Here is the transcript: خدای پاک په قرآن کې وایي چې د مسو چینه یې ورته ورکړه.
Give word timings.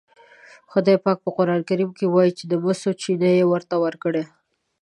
خدای 0.71 0.97
پاک 1.05 1.17
په 1.25 1.29
قرآن 1.37 1.61
کې 1.97 2.05
وایي 2.13 2.31
چې 2.39 2.43
د 2.47 2.53
مسو 2.63 2.89
چینه 3.01 3.29
یې 3.37 3.43
ورته 3.51 3.75
ورکړه. 3.83 4.23